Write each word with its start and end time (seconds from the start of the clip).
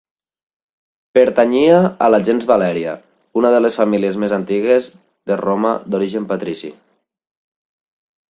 Pertanyia 1.17 1.75
a 2.05 2.07
la 2.13 2.19
gens 2.29 2.47
Valèria, 2.51 2.95
una 3.41 3.51
de 3.55 3.59
les 3.65 3.77
famílies 3.81 4.17
més 4.23 4.33
antigues 4.39 4.89
de 5.33 5.37
Roma 5.43 5.75
d'origen 5.95 6.25
patrici. 6.33 6.73